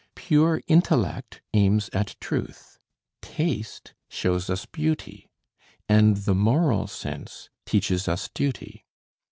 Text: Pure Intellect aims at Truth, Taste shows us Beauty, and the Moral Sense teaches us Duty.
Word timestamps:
Pure 0.15 0.63
Intellect 0.65 1.41
aims 1.53 1.87
at 1.93 2.15
Truth, 2.19 2.79
Taste 3.21 3.93
shows 4.09 4.49
us 4.49 4.65
Beauty, 4.65 5.29
and 5.87 6.17
the 6.17 6.33
Moral 6.33 6.87
Sense 6.87 7.51
teaches 7.67 8.07
us 8.07 8.27
Duty. 8.33 8.83